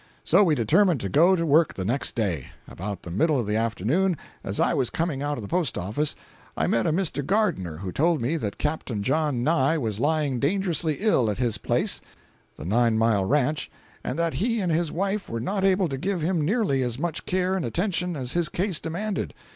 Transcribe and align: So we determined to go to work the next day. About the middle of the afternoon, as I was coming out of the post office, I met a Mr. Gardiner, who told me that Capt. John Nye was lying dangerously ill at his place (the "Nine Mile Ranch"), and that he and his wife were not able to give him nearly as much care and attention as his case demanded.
So 0.23 0.43
we 0.43 0.55
determined 0.55 0.99
to 1.01 1.09
go 1.09 1.35
to 1.35 1.45
work 1.45 1.75
the 1.75 1.85
next 1.85 2.15
day. 2.15 2.47
About 2.67 3.03
the 3.03 3.11
middle 3.11 3.39
of 3.39 3.45
the 3.45 3.55
afternoon, 3.55 4.17
as 4.43 4.59
I 4.59 4.73
was 4.73 4.89
coming 4.89 5.21
out 5.21 5.37
of 5.37 5.43
the 5.43 5.47
post 5.47 5.77
office, 5.77 6.15
I 6.57 6.65
met 6.65 6.87
a 6.87 6.91
Mr. 6.91 7.23
Gardiner, 7.23 7.77
who 7.77 7.91
told 7.91 8.19
me 8.19 8.35
that 8.37 8.57
Capt. 8.57 8.91
John 9.03 9.43
Nye 9.43 9.77
was 9.77 9.99
lying 9.99 10.39
dangerously 10.39 10.95
ill 11.01 11.29
at 11.29 11.37
his 11.37 11.59
place 11.59 12.01
(the 12.57 12.65
"Nine 12.65 12.97
Mile 12.97 13.25
Ranch"), 13.25 13.69
and 14.03 14.17
that 14.17 14.33
he 14.33 14.59
and 14.59 14.71
his 14.71 14.91
wife 14.91 15.29
were 15.29 15.39
not 15.39 15.63
able 15.63 15.87
to 15.87 15.99
give 15.99 16.23
him 16.23 16.43
nearly 16.43 16.81
as 16.81 16.97
much 16.97 17.27
care 17.27 17.53
and 17.55 17.63
attention 17.63 18.15
as 18.15 18.31
his 18.31 18.49
case 18.49 18.79
demanded. 18.79 19.35